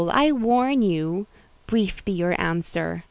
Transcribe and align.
I 0.09 0.31
warn 0.31 0.81
you! 0.81 1.27
Brief 1.67 2.03
be 2.03 2.11
your 2.11 2.33
answer. 2.41 2.99